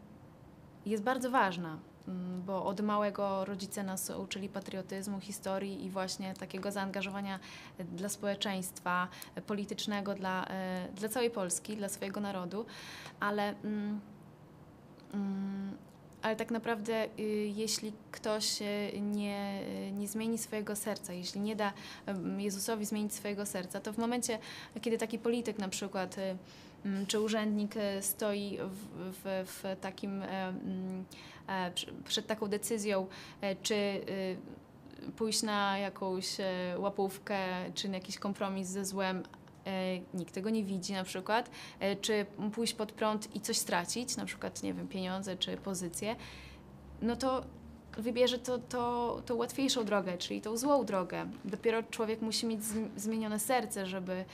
jest 0.87 1.03
bardzo 1.03 1.31
ważna, 1.31 1.79
mm, 2.09 2.43
bo 2.43 2.65
od 2.65 2.81
małego 2.81 3.45
rodzice 3.45 3.83
nas 3.83 4.11
uczyli 4.11 4.49
patriotyzmu, 4.49 5.21
historii 5.21 5.85
i 5.85 5.91
właśnie 5.91 6.35
takiego 6.35 6.73
zaangażowania 6.73 7.39
dla 7.79 8.09
społeczeństwa 8.09 9.09
politycznego, 9.47 10.15
dla, 10.15 10.47
dla 10.95 11.09
całej 11.09 11.31
Polski, 11.31 11.77
dla 11.77 11.89
swojego 11.89 12.21
narodu, 12.21 12.67
ale 13.21 13.55
mm, 13.65 14.01
ale 16.23 16.37
tak 16.37 16.51
naprawdę, 16.51 17.05
y, 17.19 17.23
jeśli 17.57 17.93
ktoś 18.11 18.59
nie, 19.01 19.61
nie 19.93 20.09
zmieni 20.09 20.39
swojego 20.39 20.77
serca, 20.77 21.13
jeśli 21.13 21.41
nie 21.41 21.57
da 21.57 21.73
Jezusowi 22.39 22.85
zmienić 22.87 23.15
swojego 23.15 23.47
serca, 23.47 23.81
to 23.81 23.93
w 23.93 23.99
momencie, 23.99 24.39
kiedy 24.81 24.99
taki 24.99 25.19
polityk 25.19 25.59
na 25.59 25.69
przykład 25.69 26.19
y, 26.19 26.37
Mm, 26.85 27.07
czy 27.07 27.21
urzędnik 27.21 27.77
e, 27.77 28.03
stoi 28.03 28.59
w, 28.59 28.87
w, 29.13 29.47
w 29.47 29.81
takim, 29.81 30.23
e, 30.23 30.55
e, 31.49 31.73
przed 32.05 32.27
taką 32.27 32.49
decyzją, 32.49 33.07
czy 33.63 34.01
pójść 35.17 35.43
na 35.43 35.79
jakąś 35.79 36.37
łapówkę, 36.77 37.39
czy 37.75 37.89
na 37.89 37.95
jakiś 37.95 38.19
kompromis 38.19 38.69
ze 38.69 38.85
złem, 38.85 39.23
nikt 40.15 40.35
tego 40.35 40.51
nie 40.51 40.65
widzi 40.65 40.93
na 40.93 41.05
przykład, 41.05 41.51
czy 42.01 42.27
pójść 42.53 42.75
pod 42.75 42.93
prąd 42.93 43.37
i 43.37 43.41
coś 43.41 43.57
stracić, 43.57 44.17
na 44.17 44.25
przykład, 44.25 44.63
nie 44.63 44.75
wiem, 44.75 44.89
pieniądze 44.89 45.37
czy 45.37 45.57
pozycję, 45.57 46.17
no 47.03 47.17
to 47.17 47.45
wybierze 47.99 48.39
to, 48.39 48.59
to, 48.59 49.23
to 49.27 49.37
łatwiejszą 49.37 49.85
drogę, 49.85 50.19
czyli 50.19 50.41
tą 50.41 50.57
złą 50.57 50.85
drogę. 50.85 51.27
Dopiero 51.45 51.83
człowiek 51.83 52.23
musi 52.23 52.47
mieć 52.47 52.61
zmienione 52.97 53.39
serce, 53.39 53.87
żeby, 53.87 54.25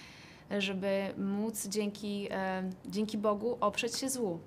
żeby 0.59 1.14
móc 1.18 1.68
dzięki, 1.68 2.28
e, 2.30 2.71
dzięki 2.87 3.18
Bogu 3.18 3.56
oprzeć 3.61 3.97
się 3.97 4.11
złu. 4.11 4.40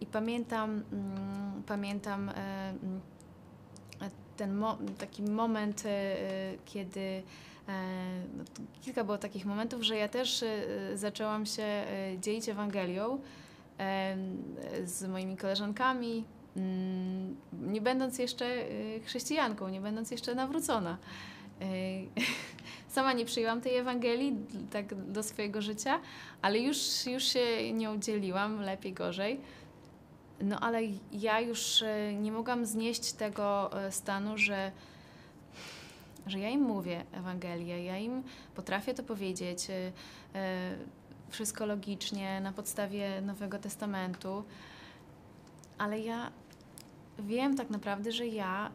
I 0.00 0.06
pamiętam, 0.06 0.82
mm, 0.92 1.62
pamiętam 1.66 2.28
e, 2.28 2.32
mm, 2.68 3.00
ten 4.36 4.54
mo 4.54 4.78
taki 4.98 5.22
moment, 5.22 5.82
e, 5.86 6.16
kiedy 6.64 7.22
no, 8.38 8.44
kilka 8.82 9.04
było 9.04 9.18
takich 9.18 9.46
momentów, 9.46 9.82
że 9.82 9.96
ja 9.96 10.08
też 10.08 10.44
zaczęłam 10.94 11.46
się 11.46 11.84
dzielić 12.20 12.48
Ewangelią 12.48 13.18
z 14.84 15.08
moimi 15.08 15.36
koleżankami, 15.36 16.24
mm, 16.56 17.36
nie 17.52 17.80
będąc 17.80 18.18
jeszcze 18.18 18.64
chrześcijanką, 19.04 19.68
nie 19.68 19.80
będąc 19.80 20.10
jeszcze 20.10 20.34
nawrócona. 20.34 20.98
Sama 22.88 23.12
nie 23.12 23.24
przyjęłam 23.24 23.60
tej 23.60 23.76
Ewangelii 23.76 24.36
tak 24.72 25.12
do 25.12 25.22
swojego 25.22 25.62
życia, 25.62 26.00
ale 26.42 26.58
już, 26.58 27.06
już 27.06 27.24
się 27.24 27.72
nią 27.72 27.98
dzieliłam, 27.98 28.60
lepiej, 28.60 28.92
gorzej. 28.92 29.40
No 30.40 30.60
ale 30.60 30.80
ja 31.12 31.40
już 31.40 31.82
e, 31.82 32.14
nie 32.14 32.32
mogłam 32.32 32.66
znieść 32.66 33.12
tego 33.12 33.72
e, 33.82 33.92
stanu, 33.92 34.38
że, 34.38 34.72
że 36.26 36.38
ja 36.38 36.50
im 36.50 36.60
mówię 36.60 37.04
Ewangelię, 37.12 37.84
ja 37.84 37.98
im 37.98 38.22
potrafię 38.54 38.94
to 38.94 39.02
powiedzieć, 39.02 39.66
e, 39.70 40.76
wszystko 41.28 41.66
logicznie, 41.66 42.40
na 42.40 42.52
podstawie 42.52 43.20
Nowego 43.20 43.58
Testamentu, 43.58 44.44
ale 45.78 46.00
ja 46.00 46.30
wiem 47.18 47.56
tak 47.56 47.70
naprawdę, 47.70 48.12
że 48.12 48.26
ja 48.26 48.70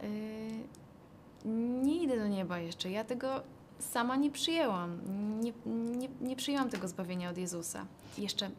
nie 1.83 2.03
idę 2.03 2.19
do 2.19 2.27
nieba 2.27 2.59
jeszcze. 2.59 2.91
Ja 2.91 3.03
tego 3.03 3.41
sama 3.79 4.15
nie 4.15 4.31
przyjęłam. 4.31 4.99
Nie, 5.41 5.53
nie, 5.65 6.09
nie 6.21 6.35
przyjęłam 6.35 6.69
tego 6.69 6.87
zbawienia 6.87 7.29
od 7.29 7.37
Jezusa. 7.37 7.85
Jeszcze 8.17 8.49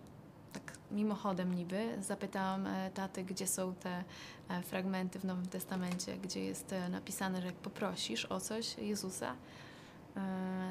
mimochodem 0.93 1.55
niby 1.55 1.97
zapytałam 2.01 2.67
e, 2.67 2.91
taty, 2.91 3.25
gdzie 3.25 3.47
są 3.47 3.75
te 3.75 4.05
e, 4.49 4.63
fragmenty 4.63 5.19
w 5.19 5.25
Nowym 5.25 5.47
Testamencie, 5.47 6.17
gdzie 6.17 6.45
jest 6.45 6.73
e, 6.73 6.89
napisane, 6.89 7.41
że 7.41 7.47
jak 7.47 7.57
poprosisz 7.57 8.25
o 8.25 8.41
coś 8.41 8.79
Jezusa 8.79 9.37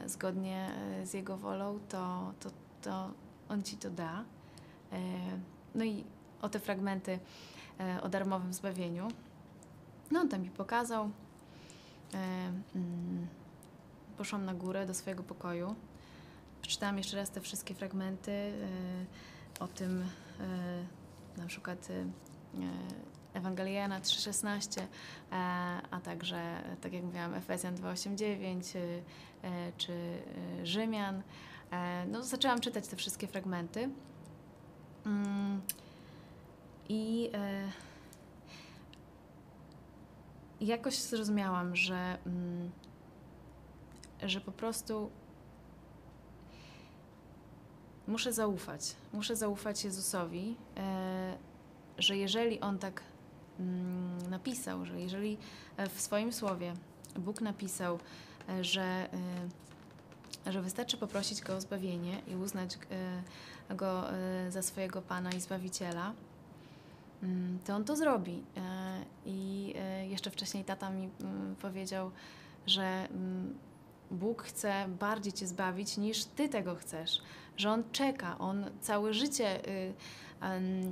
zgodnie 0.05 0.71
z 1.03 1.13
Jego 1.13 1.37
wolą, 1.37 1.79
to, 1.89 2.33
to, 2.39 2.49
to 2.81 3.11
On 3.49 3.63
Ci 3.63 3.77
to 3.77 3.89
da. 3.89 4.23
No 5.75 5.83
i 5.83 6.03
o 6.41 6.49
te 6.49 6.59
fragmenty 6.59 7.19
o 8.01 8.09
darmowym 8.09 8.53
zbawieniu. 8.53 9.07
No 10.11 10.19
on 10.19 10.29
tam 10.29 10.41
mi 10.41 10.49
pokazał. 10.49 11.09
Mm, 12.75 13.27
poszłam 14.17 14.45
na 14.45 14.53
górę 14.53 14.85
do 14.85 14.93
swojego 14.93 15.23
pokoju. 15.23 15.75
Przeczytałam 16.61 16.97
jeszcze 16.97 17.17
raz 17.17 17.29
te 17.29 17.41
wszystkie 17.41 17.75
fragmenty 17.75 18.53
o 19.61 19.67
tym, 19.67 20.05
e, 20.39 21.39
na 21.41 21.47
przykład 21.47 21.87
e, 21.89 22.05
Ewangeliana 23.33 23.99
3,16, 23.99 24.81
a 25.91 25.99
także, 26.03 26.63
tak 26.81 26.93
jak 26.93 27.03
mówiłam, 27.03 27.33
Efezjan 27.33 27.75
2,8,9 27.75 28.77
czy 29.77 30.21
Rzymian. 30.63 31.21
No, 32.07 32.23
zaczęłam 32.23 32.59
czytać 32.59 32.87
te 32.87 32.95
wszystkie 32.95 33.27
fragmenty. 33.27 33.89
Mm, 35.05 35.61
I 36.89 37.31
jakoś 40.61 40.95
zrozumiałam, 40.95 41.75
że 41.75 42.17
mm, 42.25 42.71
że 44.23 44.41
po 44.41 44.51
prostu 44.51 45.09
muszę 48.07 48.33
zaufać. 48.33 48.95
Muszę 49.13 49.35
zaufać 49.35 49.83
Jezusowi, 49.83 50.55
e, 50.77 51.37
że 51.97 52.17
jeżeli 52.17 52.59
On 52.59 52.79
tak 52.79 53.03
mm, 53.59 54.29
napisał, 54.29 54.85
że 54.85 55.01
jeżeli 55.01 55.37
e, 55.77 55.89
w 55.89 56.01
swoim 56.01 56.33
słowie 56.33 56.73
Bóg 57.15 57.41
napisał, 57.41 57.99
e, 58.49 58.63
że, 58.63 59.09
że 60.45 60.61
wystarczy 60.61 60.97
poprosić 60.97 61.41
Go 61.41 61.55
o 61.55 61.61
zbawienie 61.61 62.21
i 62.27 62.35
uznać 62.35 62.77
Go 63.69 64.03
za 64.49 64.61
swojego 64.61 65.01
Pana 65.01 65.31
i 65.31 65.41
Zbawiciela, 65.41 66.13
mm, 67.23 67.59
to 67.65 67.75
On 67.75 67.83
to 67.83 67.95
zrobi. 67.95 68.43
I 69.25 69.73
jeszcze 70.09 70.31
wcześniej 70.31 70.63
tata 70.63 70.89
mi 70.89 71.09
mm, 71.21 71.55
powiedział, 71.55 72.11
że 72.67 73.07
Bóg 74.11 74.43
chce 74.43 74.85
bardziej 74.99 75.33
Cię 75.33 75.47
zbawić 75.47 75.97
niż 75.97 76.25
Ty 76.25 76.49
tego 76.49 76.75
chcesz. 76.75 77.21
Że 77.57 77.71
On 77.71 77.83
czeka, 77.91 78.37
On 78.39 78.65
całe 78.81 79.13
życie 79.13 79.67
y, 79.67 79.93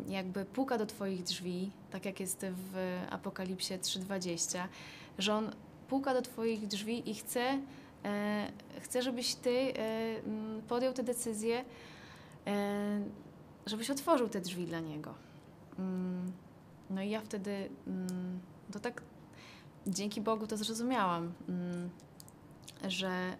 jakby 0.07 0.45
puka 0.45 0.77
do 0.77 0.85
Twoich 0.85 1.23
drzwi, 1.23 1.71
tak 1.91 2.05
jak 2.05 2.19
jest 2.19 2.45
w 2.49 3.01
Apokalipsie 3.09 3.73
3:20, 3.73 4.67
że 5.17 5.35
On 5.35 5.51
puka 5.87 6.13
do 6.13 6.21
Twoich 6.21 6.67
drzwi 6.67 7.09
i 7.09 7.15
chce, 7.15 7.59
e, 8.05 8.51
chce 8.79 9.01
żebyś 9.01 9.35
Ty 9.35 9.73
e, 9.77 10.15
podjął 10.67 10.93
tę 10.93 11.03
decyzję, 11.03 11.65
e, 12.47 13.01
żebyś 13.65 13.89
otworzył 13.89 14.29
te 14.29 14.41
drzwi 14.41 14.65
dla 14.65 14.79
Niego. 14.79 15.13
Mm, 15.79 16.31
no 16.89 17.01
i 17.01 17.09
ja 17.09 17.21
wtedy 17.21 17.69
mm, 17.87 18.39
to 18.71 18.79
tak 18.79 19.01
dzięki 19.87 20.21
Bogu 20.21 20.47
to 20.47 20.57
zrozumiałam 20.57 21.33
mm, 21.49 21.89
że, 22.87 23.37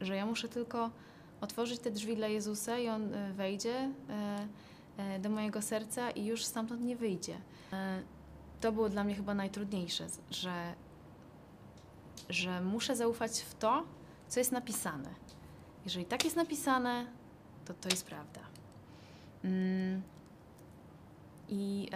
że 0.00 0.16
ja 0.16 0.26
muszę 0.26 0.48
tylko 0.48 0.90
otworzyć 1.40 1.80
te 1.80 1.90
drzwi 1.90 2.16
dla 2.16 2.28
Jezusa 2.28 2.78
i 2.78 2.88
On 2.88 3.14
e, 3.14 3.32
wejdzie 3.32 3.90
e, 4.08 4.46
e, 4.96 5.18
do 5.18 5.30
mojego 5.30 5.62
serca 5.62 6.10
i 6.10 6.24
już 6.24 6.44
stamtąd 6.44 6.80
nie 6.82 6.96
wyjdzie. 6.96 7.36
To 8.60 8.72
było 8.72 8.88
dla 8.88 9.04
mnie 9.04 9.14
chyba 9.14 9.34
najtrudniejsze, 9.34 10.06
że, 10.30 10.74
że 12.28 12.60
muszę 12.60 12.96
zaufać 12.96 13.40
w 13.40 13.54
to, 13.54 13.84
co 14.28 14.40
jest 14.40 14.52
napisane. 14.52 15.08
Jeżeli 15.84 16.04
tak 16.04 16.24
jest 16.24 16.36
napisane, 16.36 17.06
to 17.64 17.74
to 17.74 17.88
jest 17.88 18.06
prawda. 18.06 18.40
Mm. 19.44 20.02
I 21.48 21.88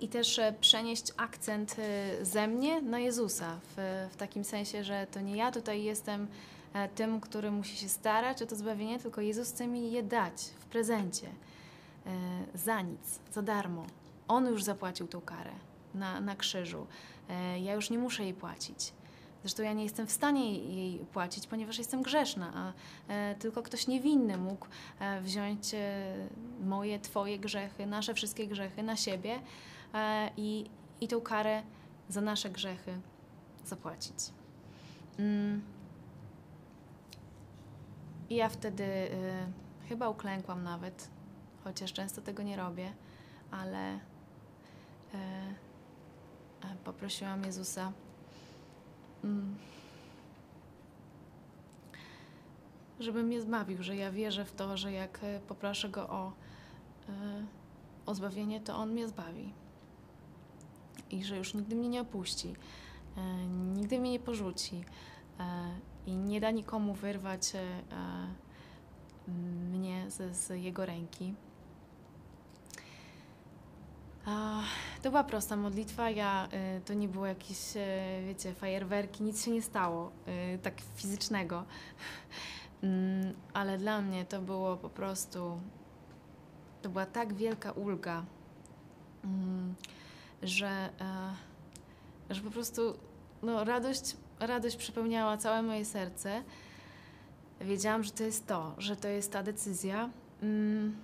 i 0.00 0.08
też 0.08 0.38
e, 0.38 0.54
przenieść 0.60 1.12
akcent 1.16 1.76
e, 1.78 2.24
ze 2.24 2.48
mnie 2.48 2.82
na 2.82 2.98
Jezusa, 2.98 3.60
w, 3.76 4.06
w 4.12 4.16
takim 4.16 4.44
sensie, 4.44 4.84
że 4.84 5.06
to 5.10 5.20
nie 5.20 5.36
ja 5.36 5.52
tutaj 5.52 5.82
jestem 5.82 6.26
e, 6.74 6.88
tym, 6.88 7.20
który 7.20 7.50
musi 7.50 7.76
się 7.76 7.88
starać 7.88 8.42
o 8.42 8.46
to 8.46 8.56
zbawienie, 8.56 8.98
tylko 8.98 9.20
Jezus 9.20 9.52
chce 9.52 9.66
mi 9.66 9.92
je 9.92 10.02
dać 10.02 10.42
w 10.60 10.64
prezencie, 10.64 11.26
za 12.54 12.80
nic, 12.80 13.20
za 13.32 13.42
darmo. 13.42 13.86
On 14.28 14.46
już 14.46 14.62
zapłacił 14.62 15.06
tą 15.06 15.20
karę 15.20 15.50
na, 15.94 16.20
na 16.20 16.36
krzyżu. 16.36 16.86
Ja 17.62 17.74
już 17.74 17.90
nie 17.90 17.98
muszę 17.98 18.22
jej 18.22 18.34
płacić. 18.34 18.92
Zresztą 19.42 19.62
ja 19.62 19.72
nie 19.72 19.82
jestem 19.82 20.06
w 20.06 20.12
stanie 20.12 20.54
jej 20.58 20.98
płacić, 20.98 21.46
ponieważ 21.46 21.78
jestem 21.78 22.02
grzeszna, 22.02 22.52
a 22.54 22.72
tylko 23.34 23.62
ktoś 23.62 23.86
niewinny 23.86 24.36
mógł 24.36 24.66
wziąć 25.22 25.70
moje, 26.64 26.98
Twoje 26.98 27.38
grzechy, 27.38 27.86
nasze 27.86 28.14
wszystkie 28.14 28.46
grzechy 28.46 28.82
na 28.82 28.96
siebie 28.96 29.40
i, 30.36 30.70
i 31.00 31.08
tą 31.08 31.20
karę 31.20 31.62
za 32.08 32.20
nasze 32.20 32.50
grzechy 32.50 33.00
zapłacić. 33.64 34.16
Mm. 35.18 35.62
I 38.30 38.36
ja 38.36 38.48
wtedy 38.48 38.84
y, 38.84 39.08
chyba 39.88 40.08
uklękłam 40.08 40.62
nawet, 40.62 41.10
chociaż 41.64 41.92
często 41.92 42.22
tego 42.22 42.42
nie 42.42 42.56
robię, 42.56 42.92
ale 43.50 43.94
y, 43.94 43.98
y, 46.64 46.76
poprosiłam 46.84 47.44
Jezusa. 47.44 47.92
Mm, 49.24 49.56
żeby 53.00 53.22
mnie 53.22 53.40
zbawił, 53.40 53.82
że 53.82 53.96
ja 53.96 54.10
wierzę 54.10 54.44
w 54.44 54.52
to, 54.52 54.76
że 54.76 54.92
jak 54.92 55.20
poproszę 55.48 55.88
Go 55.88 56.08
o, 56.08 56.32
o 58.06 58.14
zbawienie, 58.14 58.60
to 58.60 58.76
On 58.76 58.92
mnie 58.92 59.08
zbawi 59.08 59.52
i 61.10 61.24
że 61.24 61.36
już 61.36 61.54
nigdy 61.54 61.76
mnie 61.76 61.88
nie 61.88 62.00
opuści, 62.00 62.54
e, 63.16 63.46
nigdy 63.46 63.98
mnie 63.98 64.10
nie 64.10 64.20
porzuci 64.20 64.84
e, 65.40 65.44
i 66.06 66.16
nie 66.16 66.40
da 66.40 66.50
nikomu 66.50 66.94
wyrwać 66.94 67.52
e, 67.54 67.60
mnie 69.72 70.10
z, 70.10 70.36
z 70.36 70.62
jego 70.62 70.86
ręki. 70.86 71.34
To 75.02 75.10
była 75.10 75.24
prosta 75.24 75.56
modlitwa, 75.56 76.10
ja, 76.10 76.48
to 76.84 76.94
nie 76.94 77.08
było 77.08 77.26
jakieś, 77.26 77.58
wiecie, 78.26 78.54
fajerwerki, 78.54 79.22
nic 79.22 79.44
się 79.44 79.50
nie 79.50 79.62
stało, 79.62 80.10
tak 80.62 80.74
fizycznego, 80.94 81.64
mm, 82.82 83.34
ale 83.52 83.78
dla 83.78 84.00
mnie 84.02 84.24
to 84.24 84.42
było 84.42 84.76
po 84.76 84.88
prostu, 84.88 85.60
to 86.82 86.88
była 86.88 87.06
tak 87.06 87.34
wielka 87.34 87.72
ulga, 87.72 88.24
mm, 89.24 89.74
że, 90.42 90.88
e, 92.30 92.34
że 92.34 92.40
po 92.40 92.50
prostu 92.50 92.94
no, 93.42 93.64
radość, 93.64 94.16
radość 94.40 94.76
przepełniała 94.76 95.36
całe 95.36 95.62
moje 95.62 95.84
serce. 95.84 96.42
Wiedziałam, 97.60 98.04
że 98.04 98.10
to 98.10 98.24
jest 98.24 98.46
to, 98.46 98.74
że 98.78 98.96
to 98.96 99.08
jest 99.08 99.32
ta 99.32 99.42
decyzja. 99.42 100.10
Mm, 100.42 100.96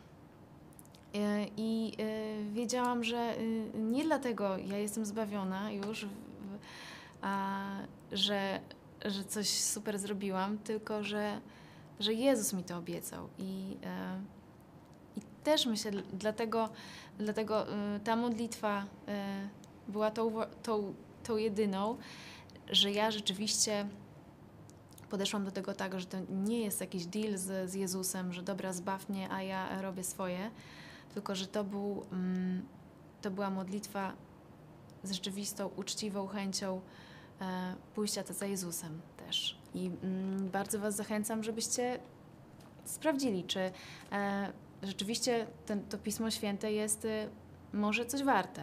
e, 1.15 1.47
I 1.57 1.93
e, 1.99 2.53
wiedziałam, 2.53 3.05
że 3.05 3.35
nie 3.75 4.05
dlatego 4.05 4.57
ja 4.59 4.79
jestem 4.79 5.07
zbawiona 5.07 5.73
już, 5.73 6.07
że, 8.13 8.61
że 9.05 9.25
coś 9.25 9.49
super 9.49 9.99
zrobiłam, 9.99 10.59
tylko 10.59 11.05
że, 11.05 11.41
że 12.01 12.15
Jezus 12.15 12.53
mi 12.53 12.65
to 12.65 12.77
obiecał. 12.77 13.29
I, 13.39 13.77
i 13.83 14.36
też 15.47 15.67
myślę, 15.67 15.93
dlatego, 16.13 16.69
dlatego 17.19 17.73
e, 17.73 18.01
ta 18.01 18.17
modlitwa 18.17 18.85
e, 19.09 19.49
była 19.89 20.11
tą, 20.11 20.33
tą, 20.63 20.95
tą 21.23 21.37
jedyną, 21.37 21.97
że 22.71 22.93
ja 22.93 23.11
rzeczywiście 23.11 23.87
podeszłam 25.11 25.45
do 25.45 25.51
tego 25.51 25.73
tak, 25.75 26.01
że 26.01 26.07
to 26.07 26.19
nie 26.31 26.61
jest 26.61 26.81
jakiś 26.81 27.07
deal 27.07 27.39
z, 27.39 27.71
z 27.71 27.75
Jezusem, 27.75 28.33
że 28.33 28.43
dobra, 28.43 28.73
zbaw 28.73 29.09
mnie, 29.09 29.31
a 29.31 29.43
ja 29.43 29.83
robię 29.83 30.05
swoje, 30.05 30.51
tylko 31.15 31.35
że 31.35 31.47
to, 31.47 31.65
był, 31.65 32.05
mm, 32.13 32.67
to 33.23 33.31
była 33.31 33.51
modlitwa 33.51 34.13
z 35.03 35.13
rzeczywistą, 35.13 35.71
uczciwą 35.77 36.27
chęcią 36.27 36.81
e, 37.41 37.75
pójścia 37.95 38.23
za 38.23 38.47
Jezusem 38.47 39.01
też. 39.17 39.59
I 39.75 39.91
mm, 40.03 40.49
bardzo 40.51 40.79
Was 40.79 40.97
zachęcam, 40.97 41.43
żebyście 41.43 41.99
sprawdzili, 42.85 43.45
czy 43.45 43.71
e, 44.13 44.53
rzeczywiście 44.83 45.47
ten, 45.67 45.83
to 45.83 45.99
Pismo 45.99 46.31
Święte 46.31 46.73
jest 46.73 47.05
y, 47.05 47.29
może 47.73 48.07
coś 48.07 48.23
warte. 48.23 48.63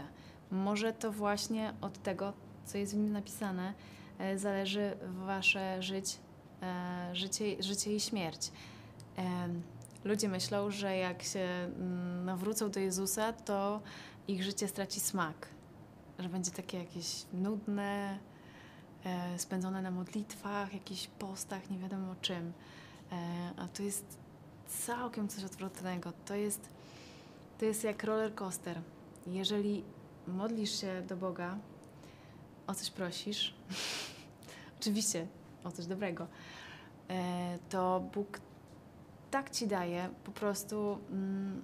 Może 0.52 0.93
to 0.93 1.12
właśnie 1.12 1.73
od 1.82 2.04
tego, 2.04 2.34
co 2.65 2.78
jest 2.78 2.93
w 2.93 2.97
nim 2.97 3.12
napisane, 3.12 3.73
e, 4.19 4.39
zależy 4.39 4.97
Wasze 5.26 5.84
żyć, 5.84 6.17
e, 6.62 7.10
życie, 7.15 7.63
życie 7.63 7.95
i 7.95 7.99
śmierć. 7.99 8.52
E, 9.17 9.49
ludzie 10.04 10.30
myślą, 10.30 10.71
że 10.71 10.97
jak 10.97 11.23
się 11.23 11.39
mm, 11.39 12.26
nawrócą 12.26 12.71
do 12.71 12.80
Jezusa, 12.80 13.34
to 13.34 13.82
ich 14.28 14.43
życie 14.43 14.67
straci 14.67 14.99
smak, 14.99 15.47
że 16.19 16.30
będzie 16.30 16.52
takie 16.52 16.78
jakieś 16.78 17.26
nudne, 17.34 18.19
spędzone 19.38 19.82
na 19.82 19.91
modlitwach, 19.91 20.73
jakichś 20.73 21.08
postach, 21.08 21.69
nie 21.69 21.78
wiadomo 21.78 22.15
czym. 22.21 22.54
A 23.58 23.67
to 23.67 23.84
jest 23.84 24.17
całkiem 24.80 25.28
coś 25.28 25.44
odwrotnego. 25.44 26.14
To 26.26 26.36
jest, 26.36 26.70
to 27.60 27.66
jest 27.66 27.84
jak 27.84 28.04
roller 28.04 28.36
coaster. 28.36 28.82
Jeżeli 29.28 29.84
modlisz 30.28 30.82
się 30.82 31.02
do 31.08 31.18
Boga, 31.18 31.58
o 32.68 32.74
coś 32.74 32.90
prosisz, 32.90 33.54
oczywiście 34.80 35.28
o 35.64 35.72
coś 35.72 35.86
dobrego, 35.86 36.28
e, 37.10 37.58
to 37.70 38.04
Bóg 38.14 38.40
tak 39.32 39.50
ci 39.50 39.68
daje 39.68 40.10
po 40.24 40.32
prostu 40.32 41.00
mm, 41.10 41.62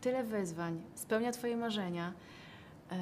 tyle 0.00 0.24
wyzwań, 0.24 0.82
spełnia 0.94 1.32
Twoje 1.32 1.56
marzenia, 1.56 2.12
e, 2.92 2.96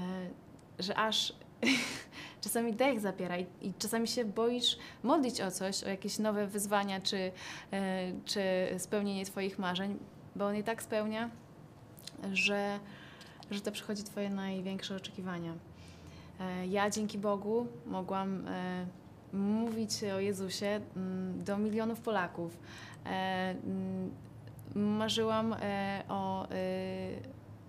że 0.78 0.96
aż 0.96 1.32
czasami 2.46 2.72
dech 2.72 3.00
zapiera 3.00 3.38
i, 3.38 3.46
i, 3.62 3.74
czasami 3.78 4.08
się 4.08 4.24
boisz 4.24 4.78
modlić 5.02 5.40
o 5.40 5.50
coś, 5.50 5.84
o 5.84 5.88
jakieś 5.88 6.18
nowe 6.18 6.46
wyzwania 6.46 7.00
czy, 7.00 7.32
e, 7.72 8.12
czy 8.24 8.40
spełnienie 8.78 9.26
Twoich 9.26 9.58
marzeń, 9.58 9.98
bo 10.36 10.46
On 10.46 10.54
je 10.54 10.62
tak 10.62 10.82
spełnia, 10.82 11.30
że 12.32 12.80
że 13.50 13.60
to 13.60 13.72
przychodzi 13.72 14.02
Twoje 14.02 14.30
największe 14.30 14.96
oczekiwania. 14.96 15.54
E, 16.40 16.66
ja 16.66 16.90
dzięki 16.90 17.18
Bogu 17.18 17.66
mogłam 17.86 18.48
e, 18.48 18.86
mówić 19.32 20.04
o 20.16 20.20
Jezusie 20.20 20.80
mm, 20.96 21.44
do 21.44 21.58
milionów 21.58 22.00
Polaków. 22.00 22.58
Mm, 23.04 24.10
marzyłam 24.74 25.56
o, 26.08 26.48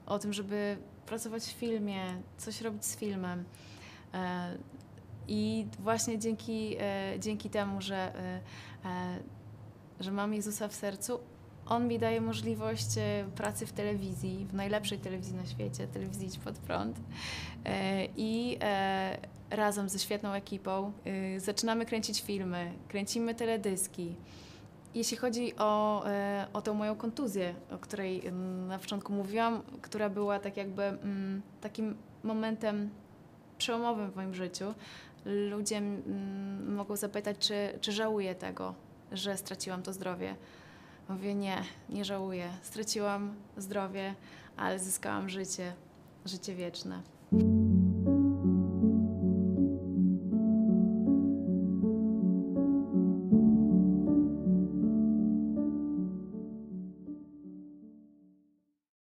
o 0.05 0.19
tym, 0.19 0.33
żeby 0.33 0.77
pracować 1.05 1.43
w 1.43 1.51
filmie, 1.51 2.03
coś 2.37 2.61
robić 2.61 2.85
z 2.85 2.97
filmem. 2.97 3.43
I 5.27 5.67
właśnie 5.79 6.19
dzięki, 6.19 6.75
dzięki 7.19 7.49
temu, 7.49 7.81
że, 7.81 8.11
że 9.99 10.11
mam 10.11 10.33
Jezusa 10.33 10.67
w 10.67 10.75
sercu, 10.75 11.19
on 11.69 11.87
mi 11.87 11.99
daje 11.99 12.21
możliwość 12.21 12.97
e, 12.97 13.25
pracy 13.35 13.65
w 13.65 13.71
telewizji, 13.71 14.45
w 14.49 14.53
najlepszej 14.53 14.99
telewizji 14.99 15.35
na 15.35 15.45
świecie, 15.45 15.87
telewizji 15.87 16.39
Pod 16.43 16.57
Prąd. 16.57 16.97
E, 17.65 18.05
I 18.17 18.57
e, 18.61 19.17
razem 19.49 19.89
ze 19.89 19.99
świetną 19.99 20.33
ekipą 20.33 20.91
zaczynamy 21.37 21.85
kręcić 21.85 22.21
filmy, 22.21 22.73
kręcimy 22.87 23.35
teledyski. 23.35 24.15
Jeśli 24.95 25.17
chodzi 25.17 25.55
o, 25.57 26.03
o 26.53 26.61
tą 26.61 26.73
moją 26.73 26.95
kontuzję, 26.95 27.55
o 27.71 27.77
której 27.77 28.23
na 28.67 28.79
początku 28.79 29.13
mówiłam, 29.13 29.61
która 29.81 30.09
była 30.09 30.39
tak 30.39 30.57
jakby 30.57 30.83
mm, 30.83 31.41
takim 31.61 31.95
momentem 32.23 32.89
przełomowym 33.57 34.11
w 34.11 34.15
moim 34.15 34.33
życiu, 34.33 34.73
ludzie 35.25 35.77
mm, 35.77 36.75
mogą 36.75 36.95
zapytać, 36.95 37.37
czy, 37.39 37.79
czy 37.81 37.91
żałuję 37.91 38.35
tego, 38.35 38.73
że 39.11 39.37
straciłam 39.37 39.83
to 39.83 39.93
zdrowie. 39.93 40.35
Mówię, 41.09 41.35
nie, 41.35 41.63
nie 41.89 42.05
żałuję. 42.05 42.49
Straciłam 42.61 43.35
zdrowie, 43.57 44.15
ale 44.57 44.79
zyskałam 44.79 45.29
życie, 45.29 45.73
życie 46.25 46.55
wieczne. 46.55 47.01